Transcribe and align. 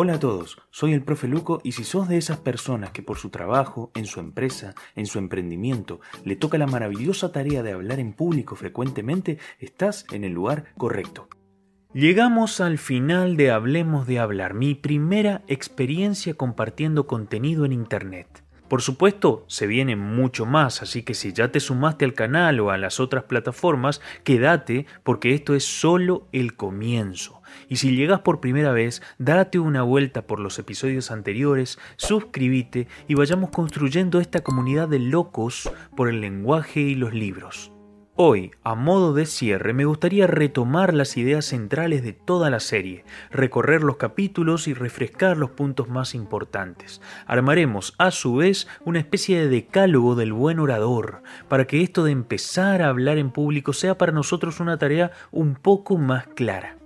Hola 0.00 0.14
a 0.14 0.20
todos, 0.20 0.58
soy 0.70 0.92
el 0.92 1.02
profe 1.02 1.26
Luco 1.26 1.60
y 1.64 1.72
si 1.72 1.82
sos 1.82 2.06
de 2.06 2.18
esas 2.18 2.38
personas 2.38 2.92
que 2.92 3.02
por 3.02 3.18
su 3.18 3.30
trabajo, 3.30 3.90
en 3.96 4.04
su 4.04 4.20
empresa, 4.20 4.76
en 4.94 5.06
su 5.06 5.18
emprendimiento, 5.18 5.98
le 6.24 6.36
toca 6.36 6.56
la 6.56 6.68
maravillosa 6.68 7.32
tarea 7.32 7.64
de 7.64 7.72
hablar 7.72 7.98
en 7.98 8.12
público 8.12 8.54
frecuentemente, 8.54 9.38
estás 9.58 10.06
en 10.12 10.22
el 10.22 10.30
lugar 10.30 10.66
correcto. 10.76 11.26
Llegamos 11.92 12.60
al 12.60 12.78
final 12.78 13.36
de 13.36 13.50
Hablemos 13.50 14.06
de 14.06 14.20
Hablar, 14.20 14.54
mi 14.54 14.76
primera 14.76 15.42
experiencia 15.48 16.34
compartiendo 16.34 17.08
contenido 17.08 17.64
en 17.64 17.72
Internet. 17.72 18.44
Por 18.68 18.82
supuesto, 18.82 19.44
se 19.46 19.66
viene 19.66 19.96
mucho 19.96 20.44
más, 20.44 20.82
así 20.82 21.02
que 21.02 21.14
si 21.14 21.32
ya 21.32 21.50
te 21.50 21.58
sumaste 21.58 22.04
al 22.04 22.12
canal 22.12 22.60
o 22.60 22.70
a 22.70 22.76
las 22.76 23.00
otras 23.00 23.24
plataformas, 23.24 24.02
quédate 24.24 24.84
porque 25.04 25.34
esto 25.34 25.54
es 25.54 25.64
solo 25.64 26.26
el 26.32 26.54
comienzo. 26.54 27.40
Y 27.70 27.76
si 27.76 27.96
llegas 27.96 28.20
por 28.20 28.40
primera 28.40 28.72
vez, 28.72 29.00
date 29.16 29.58
una 29.58 29.82
vuelta 29.82 30.26
por 30.26 30.38
los 30.38 30.58
episodios 30.58 31.10
anteriores, 31.10 31.78
suscríbete 31.96 32.88
y 33.08 33.14
vayamos 33.14 33.50
construyendo 33.50 34.20
esta 34.20 34.40
comunidad 34.40 34.88
de 34.88 34.98
locos 34.98 35.70
por 35.96 36.10
el 36.10 36.20
lenguaje 36.20 36.80
y 36.80 36.94
los 36.94 37.14
libros. 37.14 37.72
Hoy, 38.20 38.50
a 38.64 38.74
modo 38.74 39.14
de 39.14 39.26
cierre, 39.26 39.72
me 39.72 39.84
gustaría 39.84 40.26
retomar 40.26 40.92
las 40.92 41.16
ideas 41.16 41.44
centrales 41.44 42.02
de 42.02 42.12
toda 42.12 42.50
la 42.50 42.58
serie, 42.58 43.04
recorrer 43.30 43.84
los 43.84 43.96
capítulos 43.96 44.66
y 44.66 44.74
refrescar 44.74 45.36
los 45.36 45.50
puntos 45.50 45.88
más 45.88 46.16
importantes. 46.16 47.00
Armaremos, 47.28 47.94
a 47.96 48.10
su 48.10 48.34
vez, 48.34 48.66
una 48.84 48.98
especie 48.98 49.38
de 49.38 49.48
decálogo 49.48 50.16
del 50.16 50.32
buen 50.32 50.58
orador, 50.58 51.22
para 51.46 51.68
que 51.68 51.80
esto 51.80 52.02
de 52.02 52.10
empezar 52.10 52.82
a 52.82 52.88
hablar 52.88 53.18
en 53.18 53.30
público 53.30 53.72
sea 53.72 53.96
para 53.96 54.10
nosotros 54.10 54.58
una 54.58 54.78
tarea 54.78 55.12
un 55.30 55.54
poco 55.54 55.96
más 55.96 56.26
clara. 56.26 56.77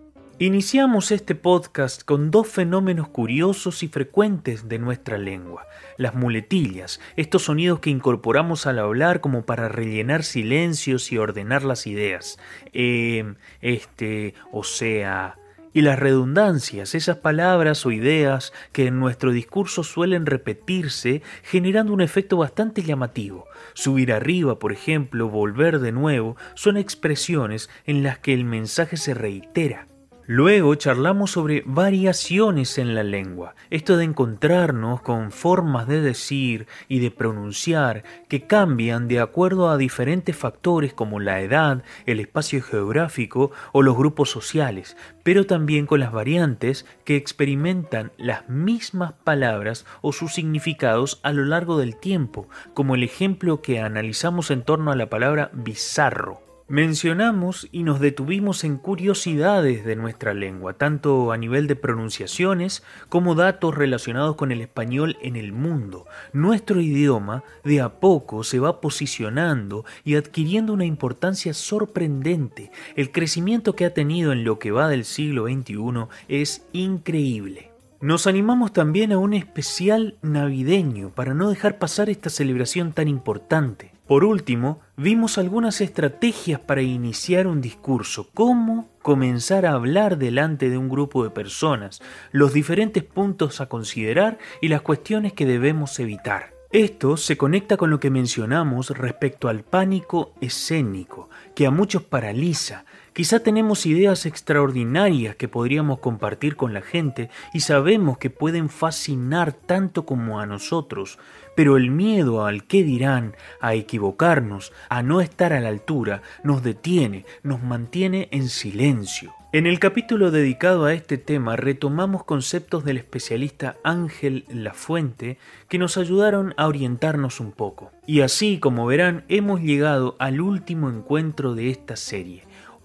Iniciamos 0.42 1.12
este 1.12 1.36
podcast 1.36 2.02
con 2.02 2.32
dos 2.32 2.48
fenómenos 2.48 3.06
curiosos 3.06 3.84
y 3.84 3.88
frecuentes 3.88 4.68
de 4.68 4.80
nuestra 4.80 5.16
lengua, 5.16 5.68
las 5.98 6.16
muletillas, 6.16 6.98
estos 7.14 7.44
sonidos 7.44 7.78
que 7.78 7.90
incorporamos 7.90 8.66
al 8.66 8.80
hablar 8.80 9.20
como 9.20 9.46
para 9.46 9.68
rellenar 9.68 10.24
silencios 10.24 11.12
y 11.12 11.18
ordenar 11.18 11.62
las 11.62 11.86
ideas, 11.86 12.40
eh, 12.72 13.34
este, 13.60 14.34
o 14.50 14.64
sea, 14.64 15.38
y 15.72 15.82
las 15.82 16.00
redundancias, 16.00 16.96
esas 16.96 17.18
palabras 17.18 17.86
o 17.86 17.92
ideas 17.92 18.52
que 18.72 18.88
en 18.88 18.98
nuestro 18.98 19.30
discurso 19.30 19.84
suelen 19.84 20.26
repetirse, 20.26 21.22
generando 21.44 21.92
un 21.92 22.00
efecto 22.00 22.36
bastante 22.36 22.82
llamativo. 22.82 23.46
Subir 23.74 24.12
arriba, 24.12 24.58
por 24.58 24.72
ejemplo, 24.72 25.28
volver 25.28 25.78
de 25.78 25.92
nuevo, 25.92 26.36
son 26.56 26.78
expresiones 26.78 27.70
en 27.86 28.02
las 28.02 28.18
que 28.18 28.34
el 28.34 28.44
mensaje 28.44 28.96
se 28.96 29.14
reitera 29.14 29.86
Luego 30.34 30.74
charlamos 30.76 31.32
sobre 31.32 31.62
variaciones 31.66 32.78
en 32.78 32.94
la 32.94 33.02
lengua, 33.02 33.54
esto 33.68 33.98
de 33.98 34.04
encontrarnos 34.04 35.02
con 35.02 35.30
formas 35.30 35.86
de 35.86 36.00
decir 36.00 36.66
y 36.88 37.00
de 37.00 37.10
pronunciar 37.10 38.02
que 38.30 38.46
cambian 38.46 39.08
de 39.08 39.20
acuerdo 39.20 39.68
a 39.68 39.76
diferentes 39.76 40.34
factores 40.34 40.94
como 40.94 41.20
la 41.20 41.42
edad, 41.42 41.84
el 42.06 42.18
espacio 42.18 42.62
geográfico 42.62 43.50
o 43.72 43.82
los 43.82 43.94
grupos 43.94 44.30
sociales, 44.30 44.96
pero 45.22 45.44
también 45.44 45.84
con 45.84 46.00
las 46.00 46.12
variantes 46.12 46.86
que 47.04 47.16
experimentan 47.16 48.10
las 48.16 48.48
mismas 48.48 49.12
palabras 49.12 49.84
o 50.00 50.14
sus 50.14 50.32
significados 50.32 51.20
a 51.24 51.34
lo 51.34 51.44
largo 51.44 51.76
del 51.76 51.96
tiempo, 51.96 52.48
como 52.72 52.94
el 52.94 53.02
ejemplo 53.02 53.60
que 53.60 53.80
analizamos 53.80 54.50
en 54.50 54.62
torno 54.62 54.92
a 54.92 54.96
la 54.96 55.10
palabra 55.10 55.50
bizarro. 55.52 56.51
Mencionamos 56.72 57.68
y 57.70 57.82
nos 57.82 58.00
detuvimos 58.00 58.64
en 58.64 58.78
curiosidades 58.78 59.84
de 59.84 59.94
nuestra 59.94 60.32
lengua, 60.32 60.72
tanto 60.72 61.30
a 61.30 61.36
nivel 61.36 61.66
de 61.66 61.76
pronunciaciones 61.76 62.82
como 63.10 63.34
datos 63.34 63.74
relacionados 63.74 64.36
con 64.36 64.52
el 64.52 64.62
español 64.62 65.18
en 65.20 65.36
el 65.36 65.52
mundo. 65.52 66.06
Nuestro 66.32 66.80
idioma 66.80 67.44
de 67.62 67.82
a 67.82 68.00
poco 68.00 68.42
se 68.42 68.58
va 68.58 68.80
posicionando 68.80 69.84
y 70.02 70.14
adquiriendo 70.14 70.72
una 70.72 70.86
importancia 70.86 71.52
sorprendente. 71.52 72.70
El 72.96 73.12
crecimiento 73.12 73.76
que 73.76 73.84
ha 73.84 73.92
tenido 73.92 74.32
en 74.32 74.42
lo 74.42 74.58
que 74.58 74.70
va 74.70 74.88
del 74.88 75.04
siglo 75.04 75.44
XXI 75.48 76.06
es 76.28 76.66
increíble. 76.72 77.70
Nos 78.00 78.26
animamos 78.26 78.72
también 78.72 79.12
a 79.12 79.18
un 79.18 79.34
especial 79.34 80.16
navideño 80.22 81.10
para 81.10 81.34
no 81.34 81.50
dejar 81.50 81.78
pasar 81.78 82.08
esta 82.08 82.30
celebración 82.30 82.94
tan 82.94 83.08
importante. 83.08 83.91
Por 84.06 84.24
último, 84.24 84.80
vimos 84.96 85.38
algunas 85.38 85.80
estrategias 85.80 86.58
para 86.60 86.82
iniciar 86.82 87.46
un 87.46 87.60
discurso, 87.60 88.28
cómo 88.34 88.90
comenzar 89.00 89.64
a 89.64 89.72
hablar 89.72 90.18
delante 90.18 90.70
de 90.70 90.76
un 90.76 90.88
grupo 90.88 91.22
de 91.22 91.30
personas, 91.30 92.00
los 92.32 92.52
diferentes 92.52 93.04
puntos 93.04 93.60
a 93.60 93.66
considerar 93.66 94.38
y 94.60 94.68
las 94.68 94.82
cuestiones 94.82 95.32
que 95.32 95.46
debemos 95.46 95.98
evitar. 96.00 96.61
Esto 96.72 97.18
se 97.18 97.36
conecta 97.36 97.76
con 97.76 97.90
lo 97.90 98.00
que 98.00 98.08
mencionamos 98.08 98.96
respecto 98.96 99.48
al 99.48 99.62
pánico 99.62 100.32
escénico, 100.40 101.28
que 101.54 101.66
a 101.66 101.70
muchos 101.70 102.02
paraliza. 102.02 102.86
Quizá 103.12 103.40
tenemos 103.40 103.84
ideas 103.84 104.24
extraordinarias 104.24 105.36
que 105.36 105.48
podríamos 105.48 105.98
compartir 105.98 106.56
con 106.56 106.72
la 106.72 106.80
gente 106.80 107.28
y 107.52 107.60
sabemos 107.60 108.16
que 108.16 108.30
pueden 108.30 108.70
fascinar 108.70 109.52
tanto 109.52 110.06
como 110.06 110.40
a 110.40 110.46
nosotros, 110.46 111.18
pero 111.54 111.76
el 111.76 111.90
miedo 111.90 112.46
al 112.46 112.64
qué 112.64 112.82
dirán, 112.82 113.36
a 113.60 113.74
equivocarnos, 113.74 114.72
a 114.88 115.02
no 115.02 115.20
estar 115.20 115.52
a 115.52 115.60
la 115.60 115.68
altura, 115.68 116.22
nos 116.42 116.62
detiene, 116.62 117.26
nos 117.42 117.62
mantiene 117.62 118.28
en 118.30 118.48
silencio. 118.48 119.34
En 119.54 119.66
el 119.66 119.80
capítulo 119.80 120.30
dedicado 120.30 120.86
a 120.86 120.94
este 120.94 121.18
tema 121.18 121.56
retomamos 121.56 122.24
conceptos 122.24 122.86
del 122.86 122.96
especialista 122.96 123.76
Ángel 123.84 124.46
Lafuente 124.48 125.36
que 125.68 125.76
nos 125.76 125.98
ayudaron 125.98 126.54
a 126.56 126.66
orientarnos 126.66 127.38
un 127.38 127.52
poco. 127.52 127.92
Y 128.06 128.22
así, 128.22 128.58
como 128.58 128.86
verán, 128.86 129.26
hemos 129.28 129.60
llegado 129.60 130.16
al 130.18 130.40
último 130.40 130.88
encuentro 130.88 131.54
de 131.54 131.68
esta 131.68 131.96
serie, 131.96 132.44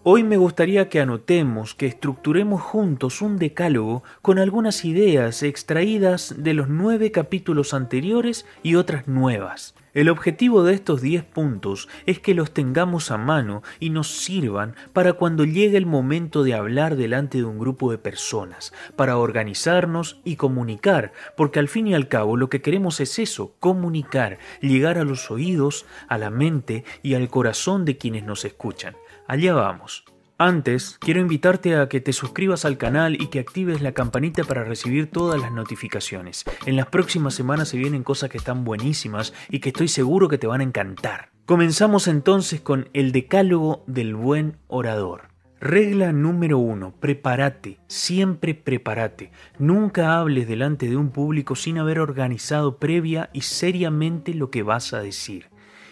Hoy 0.10 0.24
me 0.24 0.38
gustaría 0.38 0.88
que 0.88 1.02
anotemos, 1.02 1.76
que 1.76 1.86
estructuremos 1.86 2.62
juntos 2.62 3.22
un 3.22 3.36
decálogo 3.36 4.04
con 4.22 4.40
algunas 4.40 4.86
ideas 4.86 5.44
extraídas 5.44 6.36
de 6.38 6.54
los 6.54 6.70
nueve 6.70 7.12
capítulos 7.12 7.74
anteriores 7.74 8.46
y 8.64 8.76
otras 8.76 9.10
nuevas. 9.10 9.76
El 9.94 10.08
objetivo 10.08 10.64
de 10.64 10.76
estos 10.76 11.02
diez 11.02 11.26
puntos 11.26 11.90
es 12.06 12.20
que 12.20 12.36
los 12.36 12.52
tengamos 12.52 13.12
a 13.12 13.18
mano 13.18 13.64
y 13.82 13.90
nos 13.90 14.08
sirvan 14.08 14.76
para 14.94 15.12
cuando 15.12 15.44
llegue 15.44 15.76
el 15.76 15.86
momento 15.86 16.44
de 16.44 16.54
hablar 16.54 16.96
delante 16.96 17.40
de 17.40 17.44
un 17.44 17.60
grupo 17.60 17.92
de 17.92 17.98
personas, 17.98 18.72
para 18.96 19.18
organizarnos 19.18 20.22
y 20.24 20.38
comunicar, 20.38 21.12
porque 21.36 21.60
al 21.60 21.68
fin 21.68 21.86
y 21.86 21.96
al 21.96 22.08
cabo 22.08 22.38
lo 22.38 22.48
que 22.48 22.62
queremos 22.62 23.02
es 23.02 23.20
eso, 23.20 23.56
comunicar, 23.60 24.38
llegar 24.62 25.00
a 25.00 25.04
los 25.04 25.30
oídos, 25.32 25.86
a 26.08 26.18
la 26.18 26.30
mente 26.30 26.86
y 27.04 27.16
al 27.16 27.28
corazón 27.28 27.84
de 27.84 27.98
quienes 27.98 28.24
nos 28.24 28.46
escuchan. 28.46 28.96
Allá 29.28 29.54
vamos. 29.54 30.06
Antes, 30.38 30.98
quiero 31.02 31.20
invitarte 31.20 31.76
a 31.76 31.90
que 31.90 32.00
te 32.00 32.14
suscribas 32.14 32.64
al 32.64 32.78
canal 32.78 33.22
y 33.22 33.28
que 33.28 33.40
actives 33.40 33.82
la 33.82 33.92
campanita 33.92 34.46
para 34.46 34.64
recibir 34.64 35.12
todas 35.12 35.42
las 35.42 35.52
notificaciones. 35.52 36.46
En 36.66 36.78
las 36.78 36.86
próximas 36.86 37.34
semanas 37.34 37.68
se 37.68 37.78
vienen 37.78 38.04
cosas 38.04 38.30
que 38.30 38.38
están 38.38 38.64
buenísimas 38.64 39.34
y 39.50 39.60
que 39.60 39.70
estoy 39.70 39.90
seguro 39.90 40.30
que 40.30 40.38
te 40.38 40.48
van 40.48 40.62
a 40.62 40.64
encantar. 40.64 41.32
Comenzamos 41.46 42.08
entonces 42.08 42.62
con 42.62 42.88
el 42.94 43.12
decálogo 43.12 43.84
del 43.86 44.16
buen 44.16 44.60
orador. 44.68 45.28
Regla 45.60 46.14
número 46.14 46.60
uno, 46.60 46.94
prepárate, 46.98 47.80
siempre 47.88 48.54
prepárate. 48.54 49.32
Nunca 49.60 50.20
hables 50.20 50.48
delante 50.48 50.88
de 50.88 50.96
un 50.96 51.10
público 51.10 51.56
sin 51.58 51.80
haber 51.80 52.00
organizado 52.00 52.78
previa 52.78 53.30
y 53.34 53.42
seriamente 53.42 54.34
lo 54.34 54.52
que 54.52 54.64
vas 54.64 54.94
a 54.94 55.02
decir. 55.02 55.50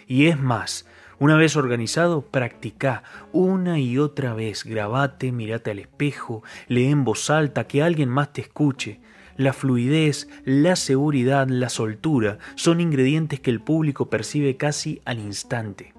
Y 0.07 0.27
es 0.27 0.39
más, 0.39 0.85
una 1.19 1.35
vez 1.37 1.55
organizado, 1.55 2.21
practica 2.21 3.03
una 3.31 3.79
y 3.79 3.97
otra 3.97 4.33
vez, 4.33 4.63
grabate, 4.63 5.31
mirate 5.31 5.71
al 5.71 5.79
espejo, 5.79 6.43
lee 6.67 6.87
en 6.87 7.03
voz 7.03 7.29
alta, 7.29 7.67
que 7.67 7.81
alguien 7.81 8.09
más 8.09 8.33
te 8.33 8.41
escuche. 8.41 8.99
La 9.37 9.53
fluidez, 9.53 10.29
la 10.45 10.75
seguridad, 10.75 11.47
la 11.47 11.69
soltura 11.69 12.37
son 12.55 12.79
ingredientes 12.79 13.39
que 13.39 13.51
el 13.51 13.61
público 13.61 14.09
percibe 14.09 14.55
casi 14.55 15.01
al 15.05 15.19
instante. 15.19 15.93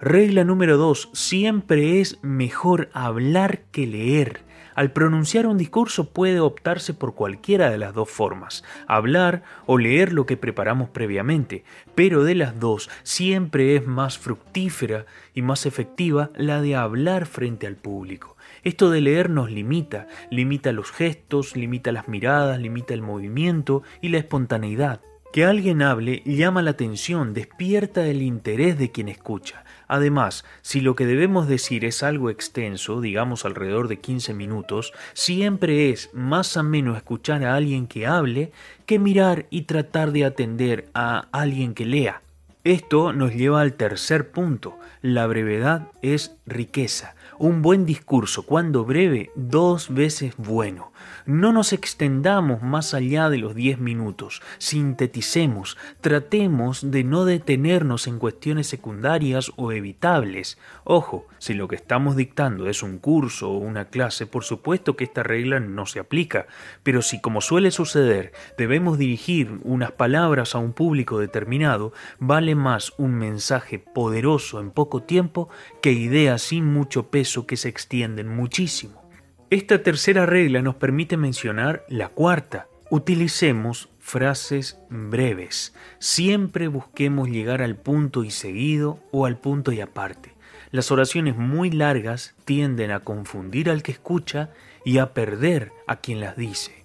Regla 0.00 0.44
número 0.44 0.76
2. 0.76 1.10
Siempre 1.12 2.00
es 2.00 2.18
mejor 2.22 2.90
hablar 2.92 3.62
que 3.70 3.86
leer. 3.86 4.40
Al 4.74 4.90
pronunciar 4.92 5.46
un 5.46 5.56
discurso 5.56 6.10
puede 6.10 6.40
optarse 6.40 6.94
por 6.94 7.14
cualquiera 7.14 7.70
de 7.70 7.78
las 7.78 7.94
dos 7.94 8.10
formas, 8.10 8.64
hablar 8.86 9.42
o 9.66 9.78
leer 9.78 10.12
lo 10.12 10.26
que 10.26 10.36
preparamos 10.36 10.88
previamente, 10.88 11.64
pero 11.94 12.24
de 12.24 12.34
las 12.34 12.58
dos 12.58 12.90
siempre 13.02 13.76
es 13.76 13.86
más 13.86 14.18
fructífera 14.18 15.06
y 15.32 15.42
más 15.42 15.66
efectiva 15.66 16.30
la 16.34 16.60
de 16.60 16.74
hablar 16.74 17.26
frente 17.26 17.66
al 17.66 17.76
público. 17.76 18.36
Esto 18.64 18.90
de 18.90 19.00
leer 19.00 19.30
nos 19.30 19.50
limita, 19.50 20.08
limita 20.30 20.72
los 20.72 20.90
gestos, 20.90 21.54
limita 21.54 21.92
las 21.92 22.08
miradas, 22.08 22.58
limita 22.58 22.94
el 22.94 23.02
movimiento 23.02 23.82
y 24.00 24.08
la 24.08 24.18
espontaneidad. 24.18 25.00
Que 25.32 25.44
alguien 25.44 25.82
hable 25.82 26.22
llama 26.24 26.62
la 26.62 26.70
atención, 26.70 27.34
despierta 27.34 28.06
el 28.06 28.22
interés 28.22 28.78
de 28.78 28.90
quien 28.90 29.08
escucha. 29.08 29.63
Además, 29.88 30.44
si 30.62 30.80
lo 30.80 30.96
que 30.96 31.06
debemos 31.06 31.48
decir 31.48 31.84
es 31.84 32.02
algo 32.02 32.30
extenso, 32.30 33.00
digamos 33.00 33.44
alrededor 33.44 33.88
de 33.88 34.00
15 34.00 34.34
minutos, 34.34 34.92
siempre 35.12 35.90
es 35.90 36.10
más 36.12 36.56
ameno 36.56 36.96
escuchar 36.96 37.44
a 37.44 37.54
alguien 37.54 37.86
que 37.86 38.06
hable 38.06 38.52
que 38.86 38.98
mirar 38.98 39.46
y 39.50 39.62
tratar 39.62 40.12
de 40.12 40.24
atender 40.24 40.88
a 40.94 41.28
alguien 41.32 41.74
que 41.74 41.86
lea. 41.86 42.22
Esto 42.64 43.12
nos 43.12 43.34
lleva 43.34 43.60
al 43.60 43.74
tercer 43.74 44.30
punto. 44.30 44.78
La 45.02 45.26
brevedad 45.26 45.88
es 46.00 46.34
riqueza. 46.46 47.14
Un 47.44 47.60
buen 47.60 47.84
discurso, 47.84 48.44
cuando 48.44 48.86
breve, 48.86 49.30
dos 49.34 49.92
veces 49.92 50.32
bueno. 50.38 50.92
No 51.26 51.52
nos 51.52 51.74
extendamos 51.74 52.62
más 52.62 52.94
allá 52.94 53.28
de 53.28 53.36
los 53.36 53.54
diez 53.54 53.78
minutos, 53.78 54.40
sinteticemos, 54.56 55.76
tratemos 56.00 56.90
de 56.90 57.04
no 57.04 57.26
detenernos 57.26 58.06
en 58.06 58.18
cuestiones 58.18 58.66
secundarias 58.68 59.52
o 59.56 59.72
evitables. 59.72 60.56
Ojo, 60.84 61.26
si 61.36 61.52
lo 61.52 61.68
que 61.68 61.76
estamos 61.76 62.16
dictando 62.16 62.66
es 62.66 62.82
un 62.82 62.96
curso 62.96 63.50
o 63.50 63.58
una 63.58 63.86
clase, 63.86 64.26
por 64.26 64.44
supuesto 64.44 64.96
que 64.96 65.04
esta 65.04 65.22
regla 65.22 65.60
no 65.60 65.84
se 65.84 66.00
aplica, 66.00 66.46
pero 66.82 67.02
si 67.02 67.20
como 67.20 67.42
suele 67.42 67.70
suceder 67.70 68.32
debemos 68.56 68.96
dirigir 68.96 69.60
unas 69.64 69.92
palabras 69.92 70.54
a 70.54 70.58
un 70.58 70.72
público 70.72 71.18
determinado, 71.18 71.92
vale 72.18 72.54
más 72.54 72.94
un 72.96 73.14
mensaje 73.14 73.78
poderoso 73.78 74.60
en 74.60 74.70
poco 74.70 75.02
tiempo 75.02 75.50
que 75.82 75.92
ideas 75.92 76.40
sin 76.40 76.64
mucho 76.64 77.10
peso 77.10 77.33
que 77.42 77.56
se 77.56 77.68
extienden 77.68 78.28
muchísimo. 78.28 79.02
Esta 79.50 79.82
tercera 79.82 80.26
regla 80.26 80.62
nos 80.62 80.76
permite 80.76 81.16
mencionar 81.16 81.84
la 81.88 82.08
cuarta. 82.08 82.66
Utilicemos 82.90 83.88
frases 83.98 84.78
breves. 84.88 85.74
Siempre 85.98 86.68
busquemos 86.68 87.28
llegar 87.28 87.62
al 87.62 87.76
punto 87.76 88.24
y 88.24 88.30
seguido 88.30 89.00
o 89.10 89.26
al 89.26 89.38
punto 89.38 89.72
y 89.72 89.80
aparte. 89.80 90.32
Las 90.70 90.90
oraciones 90.90 91.36
muy 91.36 91.70
largas 91.70 92.34
tienden 92.44 92.90
a 92.90 93.00
confundir 93.00 93.70
al 93.70 93.82
que 93.82 93.92
escucha 93.92 94.50
y 94.84 94.98
a 94.98 95.14
perder 95.14 95.72
a 95.86 95.96
quien 95.96 96.20
las 96.20 96.36
dice. 96.36 96.84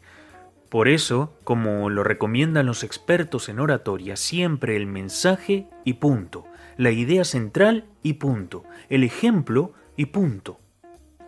Por 0.70 0.88
eso, 0.88 1.34
como 1.44 1.90
lo 1.90 2.04
recomiendan 2.04 2.68
los 2.68 2.84
expertos 2.84 3.50
en 3.50 3.60
oratoria, 3.60 4.16
siempre 4.16 4.76
el 4.76 4.86
mensaje 4.86 5.66
y 5.84 5.94
punto, 5.94 6.46
la 6.78 6.92
idea 6.92 7.24
central 7.26 7.86
y 8.04 8.14
punto, 8.14 8.64
el 8.90 9.04
ejemplo 9.04 9.74
y 10.00 10.06
punto. 10.06 10.62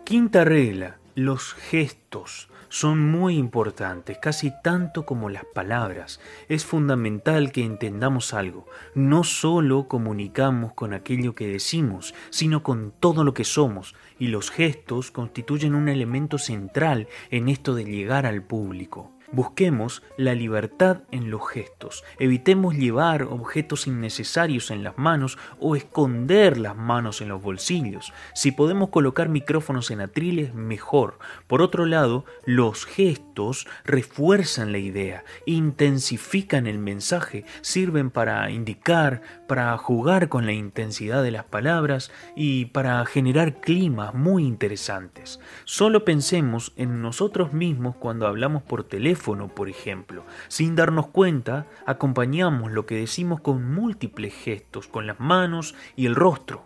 Quinta 0.02 0.46
regla, 0.46 0.96
los 1.14 1.52
gestos 1.52 2.48
son 2.70 3.10
muy 3.10 3.36
importantes, 3.36 4.16
casi 4.16 4.50
tanto 4.62 5.04
como 5.04 5.28
las 5.28 5.44
palabras. 5.44 6.20
Es 6.48 6.64
fundamental 6.64 7.52
que 7.52 7.66
entendamos 7.66 8.32
algo. 8.32 8.64
No 8.94 9.24
solo 9.24 9.88
comunicamos 9.88 10.72
con 10.72 10.94
aquello 10.94 11.34
que 11.34 11.48
decimos, 11.48 12.14
sino 12.30 12.62
con 12.62 12.94
todo 12.98 13.24
lo 13.24 13.34
que 13.34 13.44
somos, 13.44 13.94
y 14.18 14.28
los 14.28 14.50
gestos 14.50 15.10
constituyen 15.10 15.74
un 15.74 15.90
elemento 15.90 16.38
central 16.38 17.08
en 17.30 17.50
esto 17.50 17.74
de 17.74 17.84
llegar 17.84 18.24
al 18.24 18.42
público. 18.42 19.12
Busquemos 19.34 20.02
la 20.18 20.34
libertad 20.34 21.04
en 21.10 21.30
los 21.30 21.48
gestos. 21.48 22.04
Evitemos 22.18 22.74
llevar 22.74 23.22
objetos 23.22 23.86
innecesarios 23.86 24.70
en 24.70 24.84
las 24.84 24.98
manos 24.98 25.38
o 25.58 25.74
esconder 25.74 26.58
las 26.58 26.76
manos 26.76 27.22
en 27.22 27.30
los 27.30 27.40
bolsillos. 27.40 28.12
Si 28.34 28.52
podemos 28.52 28.90
colocar 28.90 29.30
micrófonos 29.30 29.90
en 29.90 30.02
atriles, 30.02 30.52
mejor. 30.52 31.18
Por 31.46 31.62
otro 31.62 31.86
lado, 31.86 32.26
los 32.44 32.84
gestos 32.84 33.66
refuerzan 33.86 34.70
la 34.70 34.78
idea, 34.78 35.24
intensifican 35.46 36.66
el 36.66 36.78
mensaje, 36.78 37.46
sirven 37.62 38.10
para 38.10 38.50
indicar, 38.50 39.22
para 39.48 39.78
jugar 39.78 40.28
con 40.28 40.44
la 40.44 40.52
intensidad 40.52 41.22
de 41.22 41.30
las 41.30 41.44
palabras 41.44 42.10
y 42.36 42.66
para 42.66 43.02
generar 43.06 43.62
climas 43.62 44.12
muy 44.12 44.44
interesantes. 44.44 45.40
Solo 45.64 46.04
pensemos 46.04 46.74
en 46.76 47.00
nosotros 47.00 47.54
mismos 47.54 47.96
cuando 47.96 48.26
hablamos 48.26 48.62
por 48.62 48.84
teléfono 48.84 49.21
por 49.22 49.68
ejemplo. 49.68 50.24
Sin 50.48 50.74
darnos 50.74 51.06
cuenta, 51.06 51.66
acompañamos 51.86 52.72
lo 52.72 52.86
que 52.86 52.96
decimos 52.96 53.40
con 53.40 53.72
múltiples 53.72 54.34
gestos, 54.34 54.88
con 54.88 55.06
las 55.06 55.20
manos 55.20 55.74
y 55.96 56.06
el 56.06 56.14
rostro. 56.14 56.64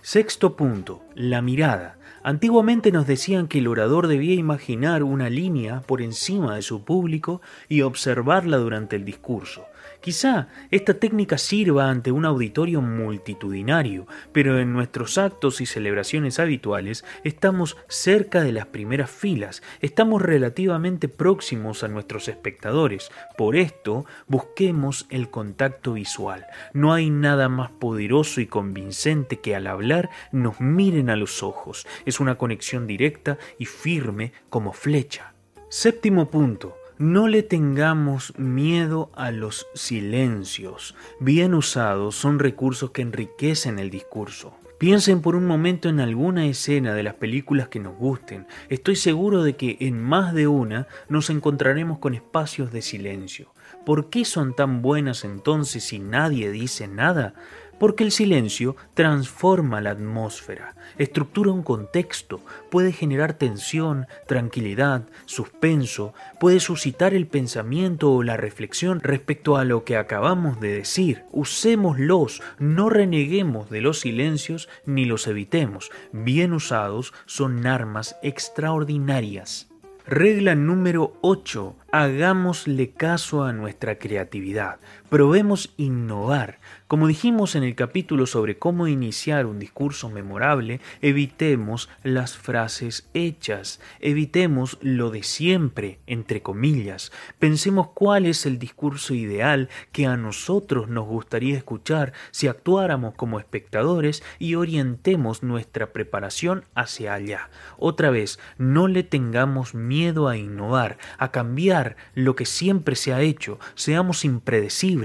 Sexto 0.00 0.56
punto, 0.56 1.02
la 1.14 1.42
mirada. 1.42 1.98
Antiguamente 2.22 2.92
nos 2.92 3.06
decían 3.06 3.46
que 3.46 3.58
el 3.58 3.68
orador 3.68 4.06
debía 4.06 4.34
imaginar 4.34 5.02
una 5.02 5.28
línea 5.28 5.80
por 5.80 6.00
encima 6.02 6.54
de 6.54 6.62
su 6.62 6.84
público 6.84 7.40
y 7.68 7.82
observarla 7.82 8.56
durante 8.56 8.96
el 8.96 9.04
discurso. 9.04 9.66
Quizá 10.00 10.48
esta 10.70 10.94
técnica 10.94 11.38
sirva 11.38 11.90
ante 11.90 12.12
un 12.12 12.24
auditorio 12.24 12.80
multitudinario, 12.80 14.06
pero 14.32 14.58
en 14.58 14.72
nuestros 14.72 15.18
actos 15.18 15.60
y 15.60 15.66
celebraciones 15.66 16.38
habituales 16.38 17.04
estamos 17.24 17.76
cerca 17.88 18.42
de 18.42 18.52
las 18.52 18.66
primeras 18.66 19.10
filas, 19.10 19.62
estamos 19.80 20.22
relativamente 20.22 21.08
próximos 21.08 21.82
a 21.82 21.88
nuestros 21.88 22.28
espectadores. 22.28 23.10
Por 23.36 23.56
esto, 23.56 24.06
busquemos 24.26 25.06
el 25.10 25.30
contacto 25.30 25.94
visual. 25.94 26.46
No 26.72 26.92
hay 26.92 27.10
nada 27.10 27.48
más 27.48 27.70
poderoso 27.70 28.40
y 28.40 28.46
convincente 28.46 29.40
que 29.40 29.54
al 29.54 29.66
hablar 29.66 30.10
nos 30.32 30.60
miren 30.60 31.10
a 31.10 31.16
los 31.16 31.42
ojos. 31.42 31.86
Es 32.06 32.20
una 32.20 32.36
conexión 32.36 32.86
directa 32.86 33.38
y 33.58 33.66
firme 33.66 34.32
como 34.48 34.72
flecha. 34.72 35.34
Séptimo 35.68 36.30
punto 36.30 36.76
no 36.98 37.28
le 37.28 37.44
tengamos 37.44 38.36
miedo 38.36 39.10
a 39.14 39.30
los 39.30 39.68
silencios. 39.74 40.96
Bien 41.20 41.54
usados 41.54 42.16
son 42.16 42.40
recursos 42.40 42.90
que 42.90 43.02
enriquecen 43.02 43.78
el 43.78 43.88
discurso. 43.88 44.54
Piensen 44.78 45.22
por 45.22 45.34
un 45.34 45.46
momento 45.46 45.88
en 45.88 45.98
alguna 45.98 46.46
escena 46.46 46.94
de 46.94 47.02
las 47.02 47.14
películas 47.14 47.68
que 47.68 47.80
nos 47.80 47.96
gusten. 47.96 48.46
Estoy 48.68 48.96
seguro 48.96 49.42
de 49.42 49.56
que 49.56 49.76
en 49.80 50.00
más 50.00 50.34
de 50.34 50.46
una 50.46 50.86
nos 51.08 51.30
encontraremos 51.30 51.98
con 51.98 52.14
espacios 52.14 52.70
de 52.72 52.82
silencio. 52.82 53.52
¿Por 53.84 54.08
qué 54.08 54.24
son 54.24 54.54
tan 54.54 54.82
buenas 54.82 55.24
entonces 55.24 55.84
si 55.84 55.98
nadie 55.98 56.50
dice 56.50 56.86
nada? 56.86 57.34
Porque 57.78 58.04
el 58.04 58.12
silencio 58.12 58.76
transforma 58.94 59.80
la 59.80 59.90
atmósfera, 59.90 60.74
estructura 60.98 61.52
un 61.52 61.62
contexto, 61.62 62.40
puede 62.70 62.92
generar 62.92 63.34
tensión, 63.34 64.06
tranquilidad, 64.26 65.02
suspenso, 65.26 66.14
puede 66.40 66.60
suscitar 66.60 67.14
el 67.14 67.26
pensamiento 67.26 68.12
o 68.12 68.22
la 68.22 68.36
reflexión 68.36 69.00
respecto 69.00 69.56
a 69.56 69.64
lo 69.64 69.84
que 69.84 69.96
acabamos 69.96 70.60
de 70.60 70.72
decir. 70.72 71.24
Usémoslos, 71.32 72.42
no 72.58 72.88
reneguemos 72.90 73.70
de 73.70 73.80
los 73.80 74.00
silencios 74.00 74.68
ni 74.86 75.04
los 75.04 75.26
evitemos. 75.26 75.90
Bien 76.12 76.52
usados 76.52 77.12
son 77.26 77.66
armas 77.66 78.16
extraordinarias. 78.22 79.68
Regla 80.10 80.54
número 80.54 81.12
8. 81.20 81.76
Hagámosle 81.92 82.92
caso 82.92 83.44
a 83.44 83.52
nuestra 83.52 83.98
creatividad. 83.98 84.78
Probemos 85.08 85.72
innovar. 85.78 86.58
Como 86.86 87.06
dijimos 87.06 87.54
en 87.54 87.62
el 87.62 87.74
capítulo 87.74 88.26
sobre 88.26 88.58
cómo 88.58 88.88
iniciar 88.88 89.46
un 89.46 89.58
discurso 89.58 90.10
memorable, 90.10 90.80
evitemos 91.00 91.88
las 92.02 92.36
frases 92.36 93.08
hechas, 93.14 93.80
evitemos 94.00 94.76
lo 94.82 95.10
de 95.10 95.22
siempre, 95.22 95.98
entre 96.06 96.42
comillas. 96.42 97.10
Pensemos 97.38 97.88
cuál 97.94 98.26
es 98.26 98.44
el 98.44 98.58
discurso 98.58 99.14
ideal 99.14 99.70
que 99.92 100.06
a 100.06 100.18
nosotros 100.18 100.88
nos 100.90 101.06
gustaría 101.06 101.56
escuchar 101.56 102.12
si 102.30 102.46
actuáramos 102.46 103.14
como 103.14 103.38
espectadores 103.38 104.22
y 104.38 104.56
orientemos 104.56 105.42
nuestra 105.42 105.94
preparación 105.94 106.64
hacia 106.74 107.14
allá. 107.14 107.48
Otra 107.78 108.10
vez, 108.10 108.38
no 108.58 108.88
le 108.88 109.04
tengamos 109.04 109.74
miedo 109.74 110.28
a 110.28 110.36
innovar, 110.36 110.98
a 111.16 111.30
cambiar 111.30 111.96
lo 112.14 112.36
que 112.36 112.44
siempre 112.44 112.94
se 112.94 113.14
ha 113.14 113.22
hecho, 113.22 113.58
seamos 113.74 114.26
impredecibles. 114.26 114.97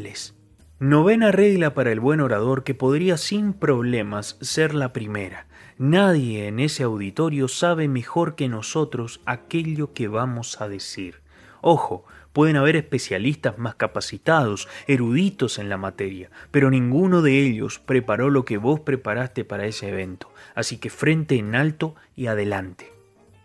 Novena 0.79 1.31
regla 1.31 1.73
para 1.73 1.91
el 1.91 1.99
buen 1.99 2.19
orador 2.19 2.63
que 2.63 2.73
podría 2.73 3.17
sin 3.17 3.53
problemas 3.53 4.37
ser 4.41 4.73
la 4.73 4.91
primera. 4.91 5.45
Nadie 5.77 6.47
en 6.47 6.59
ese 6.59 6.83
auditorio 6.83 7.47
sabe 7.47 7.87
mejor 7.87 8.35
que 8.35 8.49
nosotros 8.49 9.21
aquello 9.25 9.93
que 9.93 10.07
vamos 10.07 10.61
a 10.61 10.67
decir. 10.67 11.21
Ojo, 11.61 12.05
pueden 12.33 12.57
haber 12.57 12.75
especialistas 12.75 13.57
más 13.57 13.75
capacitados, 13.75 14.67
eruditos 14.87 15.59
en 15.59 15.69
la 15.69 15.77
materia, 15.77 16.29
pero 16.51 16.69
ninguno 16.69 17.21
de 17.21 17.39
ellos 17.39 17.79
preparó 17.79 18.29
lo 18.29 18.43
que 18.43 18.57
vos 18.57 18.79
preparaste 18.79 19.45
para 19.45 19.65
ese 19.65 19.89
evento. 19.89 20.31
Así 20.55 20.77
que 20.77 20.89
frente 20.89 21.35
en 21.35 21.55
alto 21.55 21.95
y 22.15 22.27
adelante. 22.27 22.91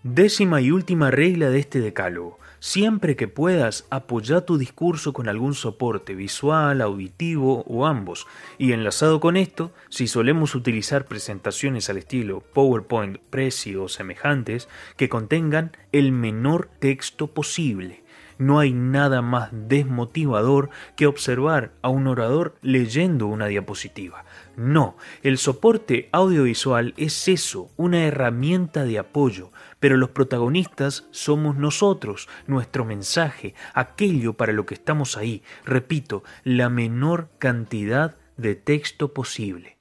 Décima 0.03 0.61
y 0.61 0.71
última 0.71 1.11
regla 1.11 1.51
de 1.51 1.59
este 1.59 1.81
decálogo. 1.81 2.39
Siempre 2.61 3.15
que 3.15 3.29
puedas, 3.29 3.87
apoya 3.89 4.41
tu 4.41 4.59
discurso 4.59 5.13
con 5.13 5.29
algún 5.29 5.55
soporte 5.55 6.15
visual, 6.15 6.81
auditivo 6.81 7.63
o 7.69 7.87
ambos. 7.87 8.27
Y 8.59 8.73
enlazado 8.73 9.21
con 9.21 9.37
esto, 9.37 9.73
si 9.89 10.09
solemos 10.09 10.57
utilizar 10.57 11.05
presentaciones 11.05 11.89
al 11.89 11.99
estilo 11.99 12.41
PowerPoint, 12.41 13.19
Prezi 13.31 13.77
o 13.77 13.89
semejantes, 13.89 14.69
que 14.97 15.09
contengan 15.09 15.77
el 15.93 16.11
menor 16.11 16.69
texto 16.81 17.29
posible. 17.29 18.03
No 18.39 18.61
hay 18.61 18.73
nada 18.73 19.21
más 19.21 19.51
desmotivador 19.53 20.71
que 20.97 21.07
observar 21.07 21.73
a 21.83 21.89
un 21.89 22.07
orador 22.07 22.55
leyendo 22.63 23.27
una 23.27 23.47
diapositiva. 23.47 24.25
No, 24.57 24.97
el 25.23 25.39
soporte 25.39 26.09
audiovisual 26.13 26.95
es 26.97 27.29
eso, 27.29 27.71
una 27.77 28.05
herramienta 28.05 28.85
de 28.85 28.99
apoyo, 28.99 29.53
pero 29.81 29.97
los 29.97 30.11
protagonistas 30.11 31.07
somos 31.11 31.57
nosotros, 31.57 32.29
nuestro 32.47 32.85
mensaje, 32.85 33.55
aquello 33.75 34.33
para 34.33 34.53
lo 34.53 34.67
que 34.67 34.75
estamos 34.75 35.17
ahí, 35.17 35.43
repito, 35.65 36.23
la 36.45 36.69
menor 36.69 37.29
cantidad 37.39 38.17
de 38.37 38.55
texto 38.55 39.13
posible. 39.13 39.78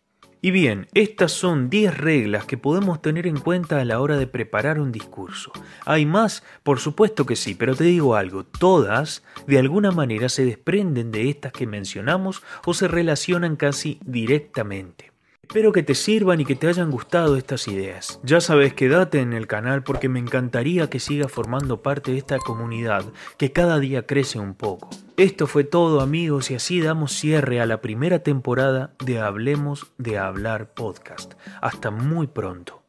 Y 0.48 0.52
bien, 0.52 0.88
estas 0.94 1.34
son 1.34 1.70
10 1.70 1.98
reglas 1.98 2.46
que 2.46 2.58
podemos 2.58 3.02
tener 3.02 3.28
en 3.28 3.38
cuenta 3.38 3.82
a 3.82 3.84
la 3.84 4.00
hora 4.00 4.16
de 4.16 4.28
preparar 4.28 4.80
un 4.80 4.94
discurso. 4.94 5.52
¿Hay 5.84 6.06
más? 6.06 6.42
Por 6.64 6.80
supuesto 6.80 7.26
que 7.26 7.36
sí, 7.36 7.54
pero 7.54 7.76
te 7.76 7.84
digo 7.84 8.16
algo, 8.16 8.46
todas 8.46 9.26
de 9.46 9.60
alguna 9.60 9.92
manera 9.92 10.30
se 10.30 10.46
desprenden 10.46 11.12
de 11.12 11.30
estas 11.30 11.52
que 11.52 11.68
mencionamos 11.68 12.44
o 12.66 12.74
se 12.74 12.88
relacionan 12.88 13.58
casi 13.58 14.00
directamente. 14.06 15.17
Espero 15.48 15.72
que 15.72 15.82
te 15.82 15.96
sirvan 15.96 16.42
y 16.42 16.46
que 16.46 16.58
te 16.58 16.68
hayan 16.68 16.92
gustado 16.92 17.38
estas 17.38 17.70
ideas. 17.70 18.20
Ya 18.22 18.42
sabes, 18.42 18.74
quédate 18.74 19.22
en 19.22 19.32
el 19.32 19.48
canal 19.48 19.82
porque 19.82 20.10
me 20.10 20.20
encantaría 20.20 20.90
que 20.90 21.00
sigas 21.00 21.32
formando 21.32 21.82
parte 21.82 22.12
de 22.12 22.18
esta 22.18 22.38
comunidad 22.38 23.06
que 23.38 23.54
cada 23.54 23.80
día 23.80 24.06
crece 24.06 24.40
un 24.40 24.56
poco. 24.56 24.90
Esto 25.16 25.48
fue 25.48 25.64
todo 25.64 26.02
amigos 26.02 26.52
y 26.52 26.56
así 26.56 26.82
damos 26.82 27.14
cierre 27.14 27.62
a 27.62 27.66
la 27.66 27.80
primera 27.80 28.20
temporada 28.20 28.92
de 29.06 29.20
Hablemos 29.20 29.88
de 29.98 30.18
Hablar 30.18 30.74
podcast. 30.74 31.36
Hasta 31.62 31.92
muy 31.92 32.28
pronto. 32.28 32.84